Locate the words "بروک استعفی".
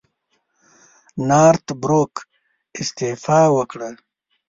1.81-3.43